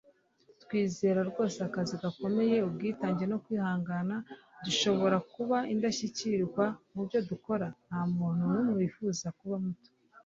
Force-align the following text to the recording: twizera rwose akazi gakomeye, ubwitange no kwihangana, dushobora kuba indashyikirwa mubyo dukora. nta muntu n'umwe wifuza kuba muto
twizera 0.63 1.21
rwose 1.29 1.57
akazi 1.67 1.93
gakomeye, 2.03 2.57
ubwitange 2.67 3.23
no 3.31 3.37
kwihangana, 3.43 4.15
dushobora 4.65 5.17
kuba 5.33 5.57
indashyikirwa 5.73 6.65
mubyo 6.93 7.19
dukora. 7.29 7.67
nta 7.85 7.99
muntu 8.15 8.43
n'umwe 8.51 8.71
wifuza 8.79 9.27
kuba 9.39 9.57
muto 9.65 9.89